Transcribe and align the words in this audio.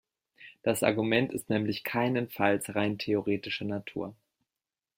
Das 0.63 0.81
Argument 0.81 1.31
ist 1.31 1.51
nämlich 1.51 1.83
keinesfalls 1.83 2.73
rein 2.73 2.97
theoretischer 2.97 3.65
Natur. 3.65 4.15